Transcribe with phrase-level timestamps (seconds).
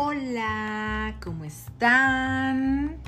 [0.00, 2.98] Hola, ¿cómo están?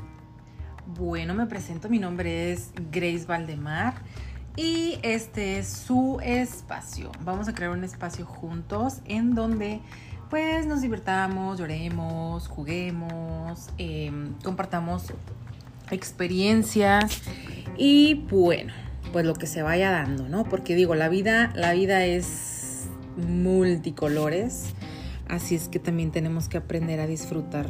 [0.99, 3.95] Bueno, me presento, mi nombre es Grace Valdemar
[4.57, 7.13] y este es su espacio.
[7.25, 9.81] Vamos a crear un espacio juntos en donde
[10.31, 15.13] pues nos divertamos, lloremos, juguemos, em, compartamos
[15.93, 17.23] experiencias
[17.77, 18.73] y bueno,
[19.13, 20.43] pues lo que se vaya dando, ¿no?
[20.43, 24.75] Porque digo, la vida, la vida es multicolores,
[25.31, 27.69] así es que también tenemos que aprender a disfrutar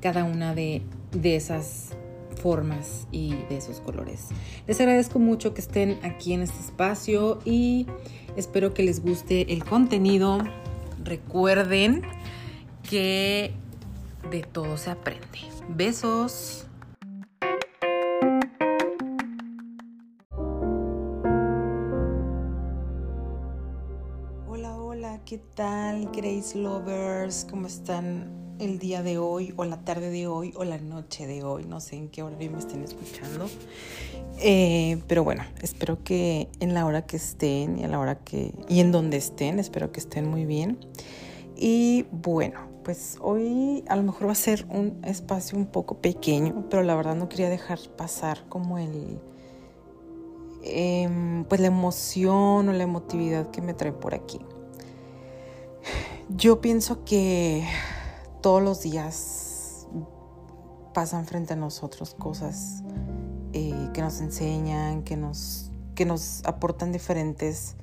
[0.00, 1.96] cada una de, de esas
[2.34, 4.28] formas y de esos colores.
[4.66, 7.86] Les agradezco mucho que estén aquí en este espacio y
[8.36, 10.38] espero que les guste el contenido.
[11.02, 12.02] Recuerden
[12.88, 13.52] que
[14.30, 15.38] de todo se aprende.
[15.68, 16.66] Besos.
[25.54, 27.46] Tal Grace Lovers?
[27.48, 31.44] ¿Cómo están el día de hoy o la tarde de hoy o la noche de
[31.44, 31.64] hoy?
[31.64, 33.48] No sé en qué horario me estén escuchando.
[34.38, 38.52] Eh, pero bueno, espero que en la hora que estén y a la hora que
[38.68, 40.78] y en donde estén, espero que estén muy bien.
[41.56, 46.66] Y bueno, pues hoy a lo mejor va a ser un espacio un poco pequeño,
[46.68, 49.20] pero la verdad no quería dejar pasar como el
[50.66, 54.40] Em, pues la emoción o la emotividad que me trae por aquí.
[56.28, 57.66] Yo pienso que
[58.40, 59.86] todos los días
[60.92, 62.82] pasan frente a nosotros cosas
[63.52, 67.76] eh, que nos enseñan, que nos, que nos aportan diferentes,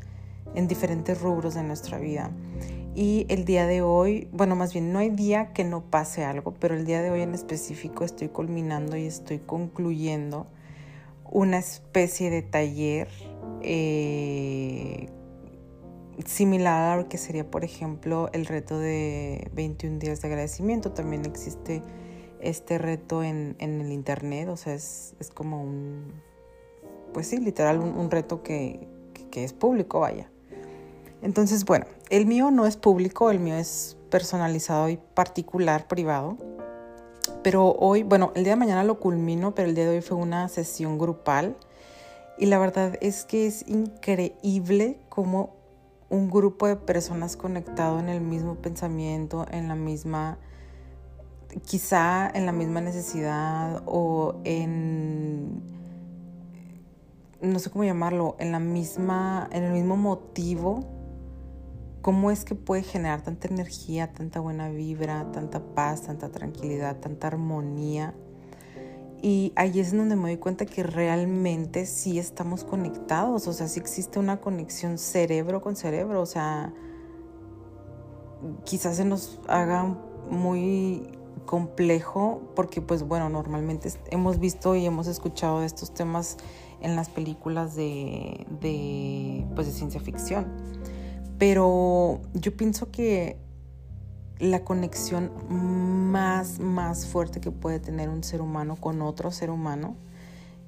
[0.55, 2.31] en diferentes rubros de nuestra vida.
[2.93, 6.53] Y el día de hoy, bueno, más bien no hay día que no pase algo,
[6.59, 10.47] pero el día de hoy en específico estoy culminando y estoy concluyendo
[11.29, 13.07] una especie de taller
[13.61, 15.09] eh,
[16.25, 20.91] similar a lo que sería, por ejemplo, el reto de 21 días de agradecimiento.
[20.91, 21.81] También existe
[22.39, 26.13] este reto en, el internet, o sea, es, como un,
[27.13, 28.87] pues sí, literal, un, reto que,
[29.29, 30.29] que es público, vaya.
[31.21, 36.37] Entonces, bueno, el mío no es público, el mío es personalizado y particular, privado.
[37.43, 40.17] Pero hoy, bueno, el día de mañana lo culmino, pero el día de hoy fue
[40.17, 41.55] una sesión grupal.
[42.37, 45.60] Y la verdad es que es increíble cómo
[46.11, 50.37] un grupo de personas conectado en el mismo pensamiento, en la misma,
[51.65, 55.63] quizá en la misma necesidad o en,
[57.41, 60.85] no sé cómo llamarlo, en la misma, en el mismo motivo
[62.01, 67.27] cómo es que puede generar tanta energía, tanta buena vibra, tanta paz, tanta tranquilidad, tanta
[67.27, 68.13] armonía.
[69.21, 73.79] Y ahí es donde me doy cuenta que realmente sí estamos conectados, o sea, sí
[73.79, 76.73] existe una conexión cerebro con cerebro, o sea,
[78.65, 79.95] quizás se nos haga
[80.29, 81.07] muy
[81.45, 86.37] complejo porque pues bueno, normalmente hemos visto y hemos escuchado estos temas
[86.81, 90.47] en las películas de, de, pues, de ciencia ficción.
[91.37, 93.37] Pero yo pienso que
[94.41, 99.95] la conexión más, más fuerte que puede tener un ser humano con otro ser humano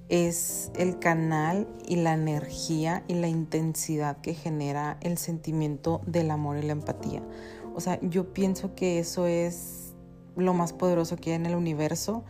[0.10, 6.58] es el canal y la energía y la intensidad que genera el sentimiento del amor
[6.58, 7.24] y la empatía.
[7.74, 9.96] O sea, yo pienso que eso es
[10.36, 12.24] lo más poderoso que hay en el universo.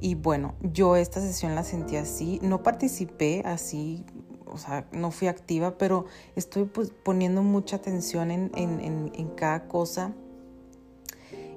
[0.00, 4.04] Y bueno, yo esta sesión la sentí así, no participé así
[4.46, 10.14] o sea, no fui activa, pero estoy pues, poniendo mucha atención en, en, cada cosa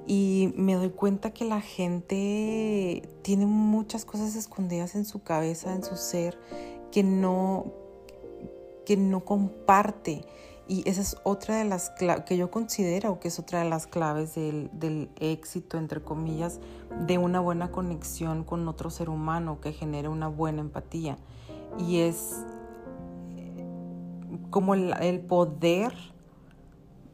[0.09, 5.83] y me doy cuenta que la gente tiene muchas cosas escondidas en su cabeza, en
[5.83, 6.35] su ser,
[6.91, 7.71] que no,
[8.87, 10.25] que no comparte.
[10.67, 13.85] Y esa es otra de las claves que yo considero que es otra de las
[13.85, 16.59] claves del, del, éxito, entre comillas,
[17.05, 21.19] de una buena conexión con otro ser humano que genere una buena empatía.
[21.77, 22.35] Y es
[24.49, 25.93] como el, poder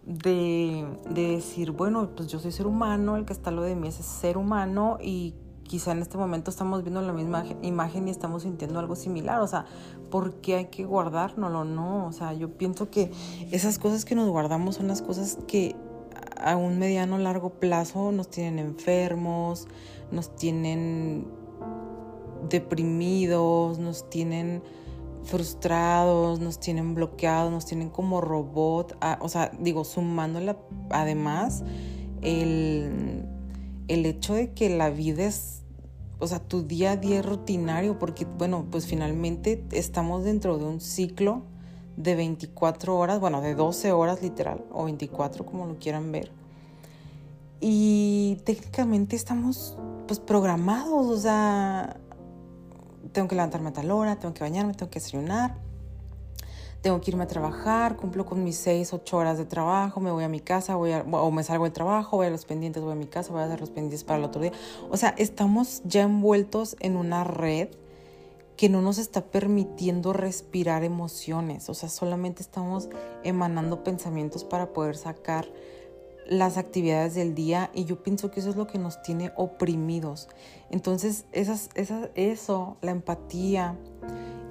[0.05, 3.95] de, decir, bueno, pues yo soy ser humano, el que está lo de mí es
[3.95, 8.79] ser humano y quizá en este momento estamos viendo la misma imagen y estamos sintiendo
[8.79, 9.41] algo similar.
[9.41, 9.65] O sea,
[10.11, 11.63] ¿por qué hay que guardárnoslo?
[11.65, 13.11] No, o sea, yo pienso que
[13.51, 15.75] esas cosas que nos guardamos son las cosas que
[16.37, 19.67] a un mediano largo plazo nos tienen enfermos,
[20.11, 21.25] nos tienen
[22.49, 24.61] deprimidos, nos tienen
[25.25, 30.55] frustrados, nos tienen bloqueados, nos tienen como robot, ah, o sea, digo, sumándole
[30.89, 31.63] además
[32.21, 33.25] el,
[33.87, 35.63] el hecho de que la vida es,
[36.19, 40.65] o sea, tu día a día es rutinario, porque, bueno, pues finalmente estamos dentro de
[40.65, 41.43] un ciclo
[41.97, 46.31] de 24 horas, bueno, de 12 horas literal, o 24 como lo quieran ver.
[47.61, 51.97] Y técnicamente estamos pues programados, o sea,
[53.15, 55.55] tengo que levantarme a tal hora, tengo que bañarme, tengo que desayunar,
[56.81, 60.25] tengo que irme a trabajar, cumplo con mis 6, 8 horas de trabajo, me voy
[60.25, 62.95] a mi casa, voy o me salgo del trabajo, voy a los pendientes, voy a
[62.95, 64.51] mi casa, voy a hacer los pendientes para el otro día.
[64.91, 67.69] O sea, estamos ya envueltos en una red
[68.57, 72.89] que no nos está permitiendo respirar emociones, o sea, solamente estamos
[73.23, 75.47] emanando pensamientos para poder sacar
[76.27, 80.27] las actividades del día y yo pienso que eso es lo que nos tiene oprimidos.
[80.69, 83.77] Entonces, esas, esas, eso, la empatía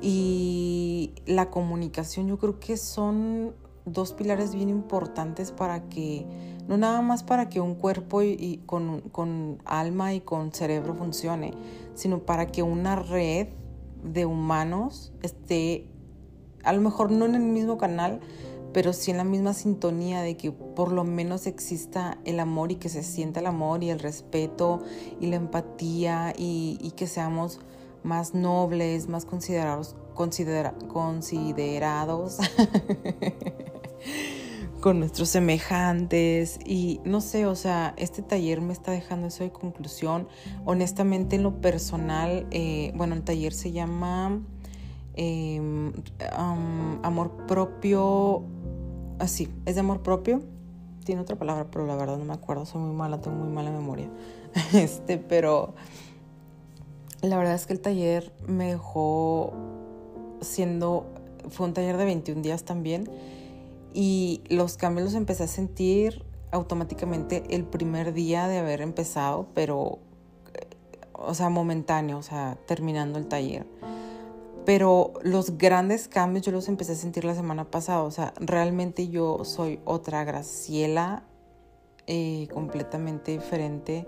[0.01, 3.55] y la comunicación, yo creo que son
[3.85, 6.27] dos pilares bien importantes para que,
[6.69, 8.21] no nada más para que un cuerpo
[8.67, 11.53] con, con alma y con cerebro funcione,
[11.95, 13.49] sino para que una red
[14.03, 15.89] de humanos esté,
[16.63, 18.21] a lo mejor no en el mismo canal,
[18.75, 22.75] pero sí en la misma sintonía de que por lo menos exista el amor y
[22.75, 24.83] que se sienta el amor y el respeto
[25.21, 27.61] y la empatía y, que seamos
[28.03, 32.37] más nobles, más considerados, considerados
[34.81, 39.53] con nuestros semejantes y no sé, o sea, este taller me está dejando eso de
[39.53, 40.27] conclusión.
[40.65, 44.43] Honestamente, en lo personal, eh, bueno, el taller se llama
[45.15, 45.93] em,
[47.03, 48.45] Amor Propio
[49.19, 50.41] así, es de amor propio.
[51.05, 53.71] Tiene otra palabra, pero la verdad no me acuerdo, soy muy mala, tengo muy mala
[53.71, 54.09] memoria.
[54.73, 55.75] Este, pero
[57.21, 59.53] la verdad es que el taller me dejó
[60.41, 61.07] siendo,
[61.49, 63.11] fue un taller de 21 días también
[63.93, 69.99] y los cambios los empecé a sentir automáticamente el primer día de haber empezado, pero,
[71.13, 73.67] o sea, momentáneo, o sea, terminando el taller.
[74.65, 78.03] Pero los grandes cambios yo los empecé a sentir la semana pasada.
[78.03, 81.25] O sea, realmente yo soy otra Graciela
[82.07, 84.07] eh, completamente diferente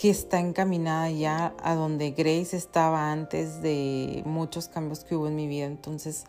[0.00, 5.34] que está encaminada ya a donde Grace estaba antes de muchos cambios que hubo en
[5.34, 5.66] mi vida.
[5.66, 6.24] Entonces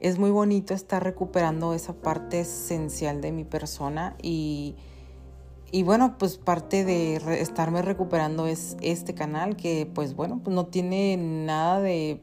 [0.00, 4.74] es muy bonito estar recuperando esa parte esencial de mi persona y,
[5.70, 10.66] y bueno, pues parte de estarme recuperando es este canal que pues bueno, pues no
[10.66, 12.22] tiene nada de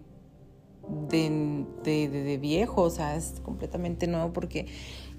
[0.88, 4.68] de, de, de, viejo, o sea, es completamente nuevo porque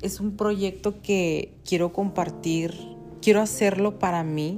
[0.02, 2.74] es un proyecto que quiero compartir,
[3.20, 4.56] quiero hacerlo para mí,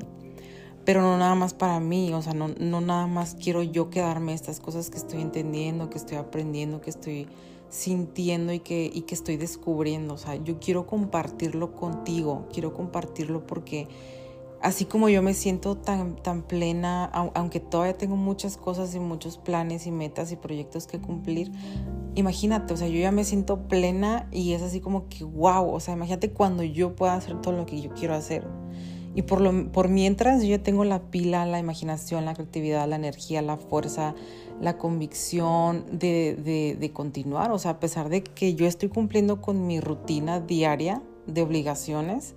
[0.84, 4.34] pero no nada más para mí, o sea, no, no nada más quiero yo quedarme
[4.34, 7.28] estas cosas que estoy entendiendo, que estoy aprendiendo, que estoy
[7.68, 13.46] sintiendo y que, y que estoy descubriendo, o sea, yo quiero compartirlo contigo, quiero compartirlo
[13.46, 13.88] porque
[14.62, 19.38] así como yo me siento tan, tan plena, aunque todavía tengo muchas cosas y muchos
[19.38, 21.50] planes y metas y proyectos que cumplir,
[22.14, 25.80] imagínate, o sea, yo ya me siento plena y es así como que, wow, o
[25.80, 28.46] sea, imagínate cuando yo pueda hacer todo lo que yo quiero hacer.
[29.12, 33.42] Y por, lo, por mientras yo tengo la pila, la imaginación, la creatividad, la energía,
[33.42, 34.14] la fuerza,
[34.60, 37.50] la convicción de, de continuar.
[37.50, 42.36] O sea, a pesar de que yo estoy cumpliendo con mi rutina diaria de obligaciones,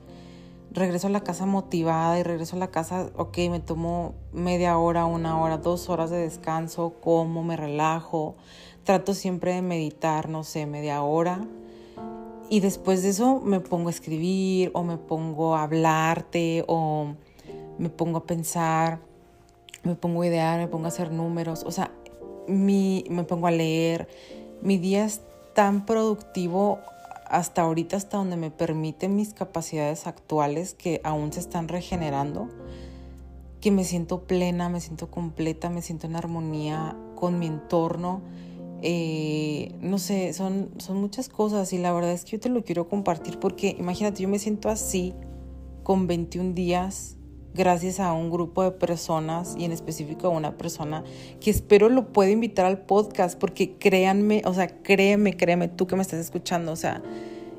[0.74, 5.06] regreso a la casa motivada y regreso a la casa, ok, me tomo media hora,
[5.06, 8.36] una hora, dos horas de descanso, como, me relajo,
[8.84, 11.46] trato siempre de meditar, no sé, media hora.
[12.50, 17.14] Y después de eso me pongo a escribir o me pongo a hablarte o
[17.78, 19.00] me pongo a pensar,
[19.84, 21.92] me pongo a idear, me pongo a hacer números, o sea,
[22.48, 24.08] mi, me pongo a leer.
[24.62, 25.22] Mi día es
[25.54, 26.80] tan productivo
[27.34, 32.48] hasta ahorita, hasta donde me permiten mis capacidades actuales que aún se están regenerando,
[33.60, 38.22] que me siento plena, me siento completa, me siento en armonía con mi entorno.
[38.84, 42.64] Eh, no sé, son, son muchas cosas y la verdad es que yo te lo
[42.64, 45.16] quiero compartir porque imagínate, yo me siento así
[45.82, 47.18] con 21 días
[47.54, 51.04] gracias a un grupo de personas y en específico a una persona
[51.40, 55.96] que espero lo pueda invitar al podcast porque créanme, o sea, créeme, créeme, tú que
[55.96, 57.02] me estás escuchando, o sea,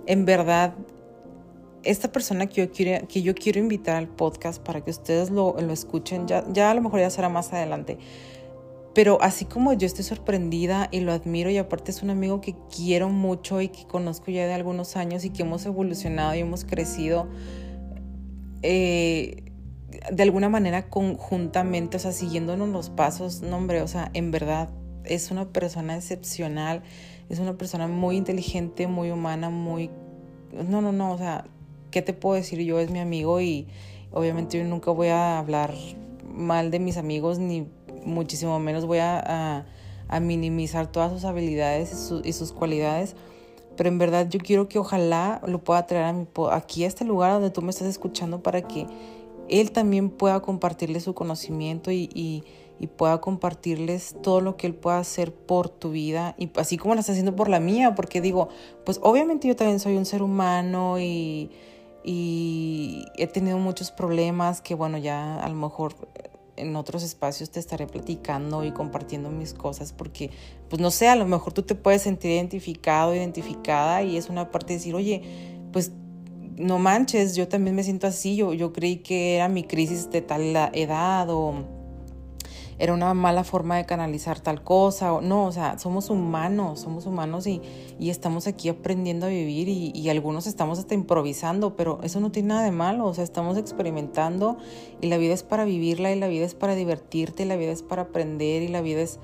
[0.07, 0.75] en verdad,
[1.83, 5.55] esta persona que yo quiero, que yo quiero invitar al podcast para que ustedes lo,
[5.61, 7.99] lo escuchen, ya, ya a lo mejor ya será más adelante.
[8.95, 12.55] Pero así como yo estoy sorprendida y lo admiro y aparte es un amigo que
[12.75, 16.65] quiero mucho y que conozco ya de algunos años y que hemos evolucionado y hemos
[16.65, 17.27] crecido,
[18.63, 19.43] eh,
[20.11, 24.69] de alguna manera conjuntamente, o sea, siguiéndonos los pasos, no hombre, o sea, en verdad
[25.05, 26.83] es una persona excepcional,
[27.29, 29.91] es una persona muy inteligente, muy humana, muy...
[30.53, 31.45] No, no, no, o sea,
[31.91, 32.61] ¿qué te puedo decir?
[32.61, 33.67] Yo es mi amigo y
[34.13, 35.75] obviamente yo nunca voy a hablar
[36.25, 37.67] mal de mis amigos, ni
[38.05, 39.65] muchísimo menos voy a,
[40.09, 43.17] a, minimizar todas sus habilidades y, sus cualidades.
[43.77, 47.05] Pero en verdad yo quiero que ojalá lo pueda traer a mi, aquí a este
[47.05, 48.87] lugar donde tú me estás escuchando para que
[49.49, 52.45] él también pueda compartirles su conocimiento y,
[52.99, 57.01] pueda compartirles todo lo que él pueda hacer por tu vida y así como lo
[57.01, 58.51] está haciendo por la mía, porque digo,
[58.85, 61.51] pues obviamente yo también soy un ser humano y,
[62.03, 65.95] y he tenido muchos problemas que bueno, ya a lo mejor
[66.57, 70.31] en otros espacios te estaré platicando y compartiendo mis cosas porque,
[70.69, 74.51] pues no sé, a lo mejor tú te puedes sentir identificado, identificada y es una
[74.51, 75.23] parte de decir, oye,
[75.73, 75.93] pues
[76.57, 80.23] no manches, yo también me siento así, yo, yo creí que era mi crisis de
[80.23, 81.65] tal edad o
[82.79, 87.07] era una mala forma de canalizar tal cosa, o no, o sea, somos humanos, somos
[87.07, 87.61] humanos y,
[87.99, 92.33] y estamos aquí aprendiendo a vivir y, y, algunos estamos hasta improvisando, pero eso no
[92.33, 94.57] tiene nada de malo, o sea, estamos experimentando
[95.01, 97.73] y la vida es para vivirla y la vida es para divertirte y la vida
[97.73, 99.21] es para aprender y la vida es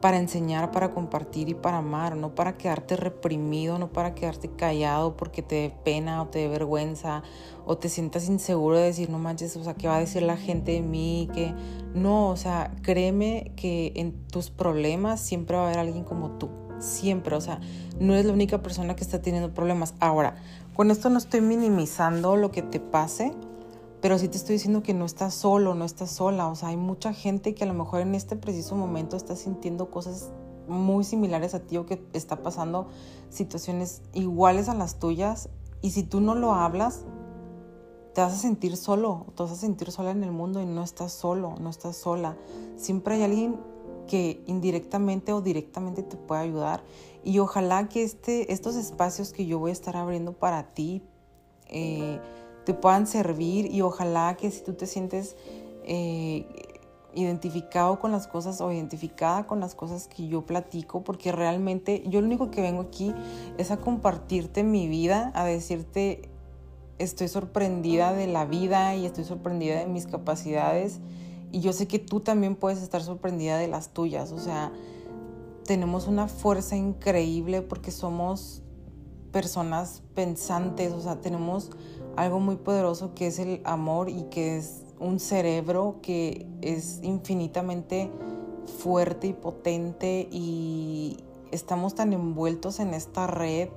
[0.00, 5.16] para enseñar, para compartir y para amar, no para quedarte reprimido, no para quedarte callado
[5.16, 7.22] porque te dé pena o te dé vergüenza
[7.66, 10.36] o te sientas inseguro de decir, no manches, o sea, ¿qué va a decir la
[10.36, 11.28] gente de mí?
[11.34, 11.52] Que
[11.94, 16.48] no, o sea, créeme que en tus problemas siempre va a haber alguien como tú,
[16.78, 17.60] siempre, o sea,
[17.98, 19.94] no es la única persona que está teniendo problemas.
[20.00, 20.36] Ahora,
[20.74, 23.32] con esto no estoy minimizando lo que te pase,
[24.00, 26.48] pero sí te estoy diciendo que no estás solo, no estás sola.
[26.48, 29.90] O sea, hay mucha gente que a lo mejor en este preciso momento está sintiendo
[29.90, 30.30] cosas
[30.68, 32.88] muy similares a ti o que está pasando
[33.30, 35.48] situaciones iguales a las tuyas.
[35.82, 37.06] Y si tú no lo hablas,
[38.14, 40.82] te vas a sentir solo, te vas a sentir sola en el mundo y no
[40.82, 42.36] estás solo, no estás sola.
[42.76, 43.60] Siempre hay alguien
[44.06, 46.82] que indirectamente o directamente te puede ayudar.
[47.24, 51.02] Y ojalá que este, estos espacios que yo voy a estar abriendo para ti,
[51.68, 52.20] eh,
[52.68, 55.36] te puedan servir y ojalá que si tú te sientes
[55.84, 56.44] eh,
[57.14, 62.20] identificado con las cosas o identificada con las cosas que yo platico, porque realmente yo
[62.20, 63.14] lo único que vengo aquí
[63.56, 66.28] es a compartirte mi vida, a decirte
[66.98, 71.00] estoy sorprendida de la vida y estoy sorprendida de mis capacidades
[71.50, 74.72] y yo sé que tú también puedes estar sorprendida de las tuyas, o sea,
[75.64, 78.62] tenemos una fuerza increíble porque somos
[79.32, 81.70] personas pensantes, o sea, tenemos
[82.18, 88.10] algo muy poderoso que es el amor y que es un cerebro que es infinitamente
[88.80, 91.18] fuerte y potente y
[91.52, 93.68] estamos tan envueltos en esta red,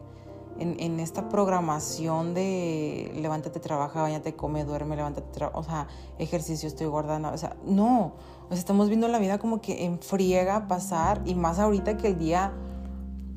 [0.60, 7.32] en, esta programación de levántate, trabaja, bañate, come, duerme, levántate, o sea, ejercicio, estoy guardando,
[7.32, 8.14] o sea, no,
[8.50, 12.18] o estamos viendo la vida como que en friega pasar y más ahorita que el
[12.18, 12.54] día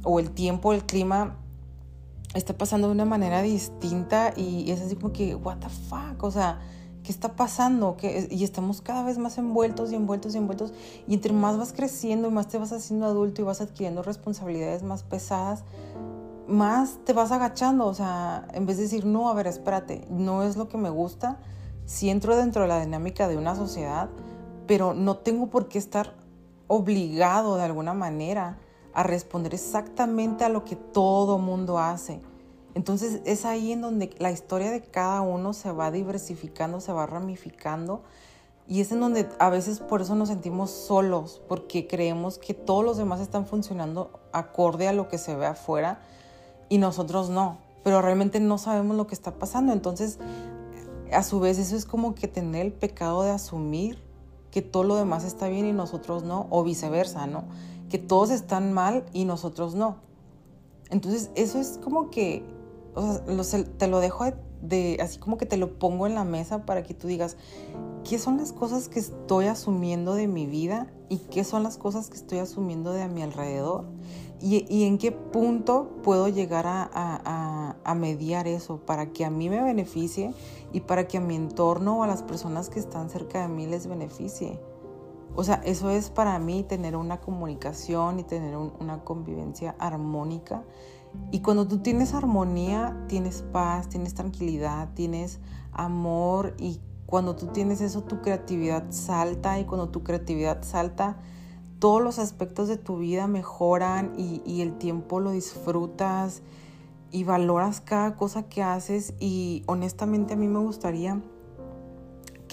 [0.02, 1.36] o el tiempo, el clima
[2.34, 6.30] está pasando de una manera distinta y es así como que, what the fuck, o
[6.30, 6.60] sea,
[7.04, 7.96] ¿qué está pasando?
[8.30, 10.72] Y estamos cada vez más envueltos y envueltos y envueltos.
[11.06, 14.82] Y entre más vas creciendo y más te vas haciendo adulto y vas adquiriendo responsabilidades
[14.82, 15.64] más pesadas,
[16.48, 17.86] más te vas agachando.
[17.86, 20.90] O sea, en vez de decir, no, a ver, espérate, no es lo que me
[20.90, 21.38] gusta,
[21.84, 24.08] si entro dentro de la dinámica de una sociedad,
[24.66, 26.14] pero no tengo por qué estar
[26.66, 28.58] obligado de alguna manera
[28.94, 32.20] a responder exactamente a lo que todo mundo hace.
[32.74, 37.06] Entonces es ahí en donde la historia de cada uno se va diversificando, se va
[37.06, 38.02] ramificando
[38.66, 42.84] y es en donde a veces por eso nos sentimos solos, porque creemos que todos
[42.84, 46.00] los demás están funcionando acorde a lo que se ve afuera
[46.68, 49.72] y nosotros no, pero realmente no sabemos lo que está pasando.
[49.72, 50.18] Entonces,
[51.12, 54.02] a su vez eso es como que tener el pecado de asumir
[54.50, 57.44] que todo lo demás está bien y nosotros no, o viceversa, ¿no?
[57.88, 59.96] Que todos están mal y nosotros no.
[60.90, 62.44] Entonces, eso es como que,
[62.94, 64.24] o sea, te lo dejo
[64.62, 67.36] de, así como que te lo pongo en la mesa para que tú digas,
[68.08, 72.08] ¿qué son las cosas que estoy asumiendo de mi vida y qué son las cosas
[72.08, 73.86] que estoy asumiendo de a mi alrededor?
[74.40, 79.48] Y, en qué punto puedo llegar a, a, a, mediar eso para que a mí
[79.48, 80.34] me beneficie
[80.70, 83.66] y para que a mi entorno o a las personas que están cerca de mí
[83.66, 84.60] les beneficie.
[85.36, 90.62] O sea, eso es para mí tener una comunicación y tener una convivencia armónica.
[91.30, 95.40] Y cuando tú tienes armonía, tienes paz, tienes tranquilidad, tienes
[95.72, 101.18] amor y cuando tú tienes eso, tu creatividad salta y cuando tu creatividad salta,
[101.78, 106.42] todos los aspectos de tu vida mejoran y, el tiempo lo disfrutas
[107.10, 111.20] y valoras cada cosa que haces y honestamente a mí me gustaría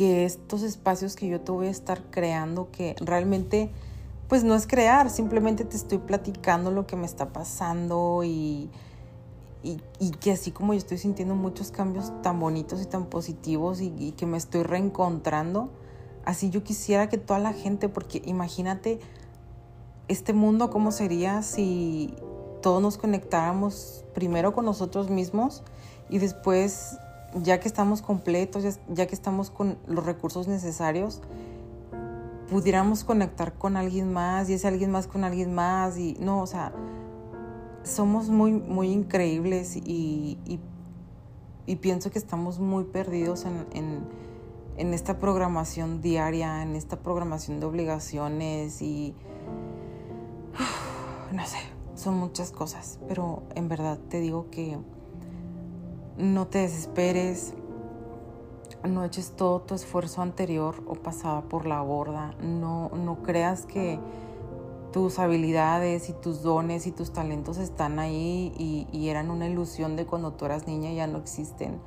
[0.01, 3.69] que estos espacios que yo te voy a estar creando, que realmente
[4.27, 8.71] pues no es crear, simplemente te estoy platicando lo que me está pasando y,
[9.61, 13.93] y, que así como yo estoy sintiendo muchos cambios tan bonitos y tan positivos y,
[13.95, 15.69] y, que me estoy reencontrando,
[16.25, 18.99] así yo quisiera que toda la gente, porque imagínate
[20.07, 22.15] este mundo cómo sería si
[22.63, 25.61] todos nos conectáramos primero con nosotros mismos
[26.09, 26.97] y después
[27.35, 31.21] ya que estamos completos, ya, que estamos con los recursos necesarios,
[32.49, 36.47] pudiéramos conectar con alguien más y ese alguien más con alguien más y no, o
[36.47, 36.73] sea,
[37.83, 40.59] somos muy, muy increíbles y, y,
[41.77, 44.03] pienso que estamos muy perdidos en, en,
[44.75, 49.15] en, esta programación diaria, en esta programación de obligaciones y
[51.31, 51.59] no sé,
[51.95, 54.77] son muchas cosas, pero en verdad te digo que
[56.21, 57.53] no te desesperes,
[58.87, 63.99] no eches todo tu esfuerzo anterior o pasado por la borda, no, no creas que
[64.91, 69.95] tus habilidades y tus dones y tus talentos están ahí y, y, eran una ilusión
[69.95, 71.79] de cuando tú eras niña y ya no existen.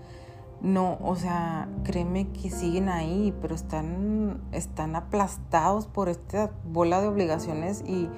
[0.64, 7.09] No, o sea, créeme que siguen ahí, pero están, están aplastados por esta bola de
[7.09, 8.09] obligaciones y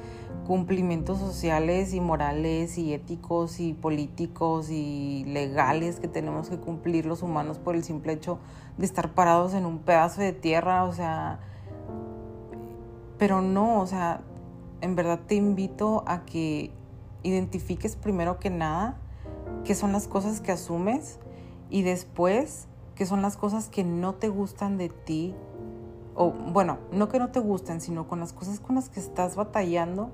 [0.47, 7.25] cumplimientos sociales y morales y éticos y políticos y legales que tenemos que cumplir los
[7.25, 8.39] humanos por el simple hecho
[8.79, 11.41] de estar parados en un pedazo de tierra, o sea,
[13.19, 14.21] pero no, o sea,
[14.83, 16.71] en verdad te invito a que
[17.25, 18.99] identifiques primero que nada
[19.65, 21.19] qué son las cosas que asumes
[21.77, 25.35] y después qué son las cosas que no te gustan de ti
[26.15, 29.37] o bueno, no que no te gusten, sino con las cosas con las que estás
[29.37, 30.11] batallando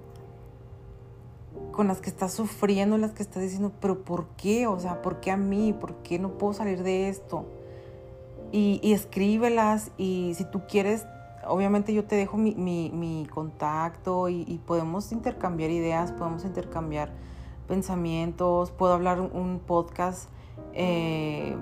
[1.71, 4.67] con las que estás sufriendo, las que estás diciendo, pero ¿por qué?
[4.67, 5.73] O sea, ¿por qué a mí?
[5.73, 7.47] ¿Por qué no puedo salir de esto?
[8.51, 11.07] Y, escríbelas y si tú quieres,
[11.47, 17.13] obviamente yo te dejo mi, contacto y, podemos intercambiar ideas, podemos intercambiar
[17.69, 20.29] pensamientos, puedo hablar un podcast
[20.75, 21.57] eh,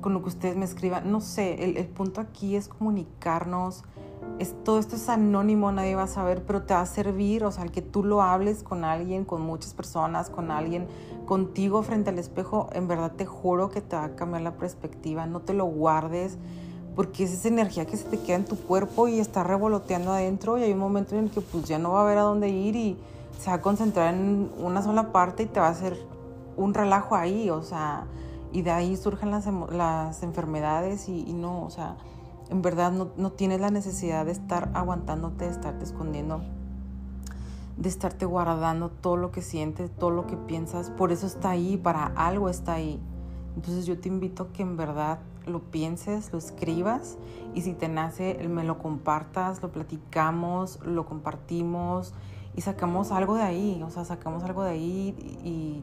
[0.00, 1.10] con lo que ustedes me escriban.
[1.10, 3.84] No sé, el, el punto aquí es comunicarnos
[4.64, 7.64] todo esto es anónimo, nadie va a saber, pero te va a servir, o sea,
[7.64, 10.86] el que tú lo hables con alguien, con muchas personas, con alguien,
[11.24, 15.26] contigo frente al espejo, en verdad te juro que te va a cambiar la perspectiva,
[15.26, 16.36] no te lo guardes,
[16.94, 20.58] porque es esa energía que se te queda en tu cuerpo y está revoloteando adentro
[20.58, 22.48] y hay un momento en el que pues ya no va a ver a dónde
[22.48, 22.96] ir y
[23.40, 25.98] se va a concentrar en una sola parte y te va a hacer
[26.56, 28.06] un relajo ahí, o sea,
[28.52, 31.96] y de ahí surgen las, las enfermedades y, no, o sea,
[32.48, 36.42] en verdad no, tienes la necesidad de estar aguantándote, de estarte escondiendo,
[37.76, 40.90] de estarte guardando todo lo que sientes, todo lo que piensas.
[40.90, 43.00] Por eso está ahí, para algo está ahí.
[43.56, 47.18] Entonces yo te invito a que en verdad lo pienses, lo escribas
[47.54, 52.14] y si te nace, me lo compartas, lo platicamos, lo compartimos
[52.54, 55.82] y sacamos algo de ahí, o sea, sacamos algo de ahí y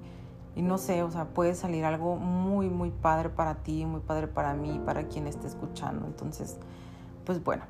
[0.61, 4.53] no sé, o sea, puede salir algo muy, muy padre para ti, muy padre para
[4.53, 6.05] mí, para quien esté escuchando.
[6.05, 6.57] Entonces,
[7.25, 7.63] pues bueno,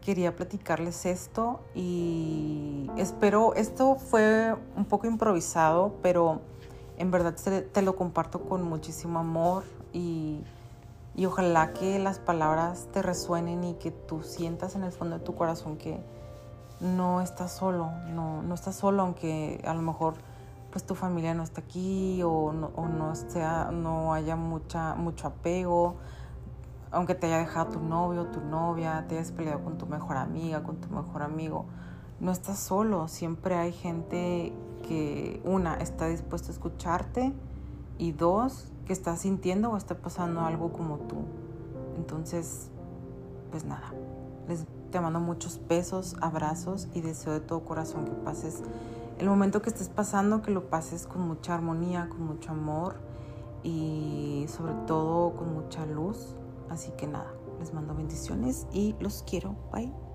[0.00, 6.40] quería platicarles esto y espero, esto fue un poco improvisado, pero
[6.96, 7.34] en verdad
[7.72, 10.40] te, lo comparto con muchísimo amor y,
[11.14, 15.24] y ojalá que las palabras te resuenen y que tú sientas en el fondo de
[15.24, 16.00] tu corazón que
[16.80, 20.14] no estás solo, no, no estás solo, aunque a lo mejor
[20.70, 25.26] pues tu familia no está aquí o no, o no, sea, no haya mucha, mucho
[25.28, 25.96] apego,
[26.92, 30.62] aunque te haya dejado tu novio, tu novia, te hayas peleado con tu mejor amiga,
[30.62, 31.66] con tu mejor amigo,
[32.20, 34.52] no estás solo, siempre hay gente
[34.86, 37.32] que, una, está dispuesta a escucharte
[37.98, 41.16] y dos, que está sintiendo o está pasando algo como tú.
[41.96, 42.70] Entonces,
[43.50, 43.92] pues nada,
[44.48, 48.62] les te mando muchos besos, abrazos y deseo de todo corazón que pases
[49.20, 52.96] el momento que estés pasando, que lo pases con mucha armonía, con mucho amor
[53.62, 56.34] y sobre todo con mucha luz.
[56.70, 59.56] Así que nada, les mando bendiciones y los quiero.
[59.72, 60.09] Bye.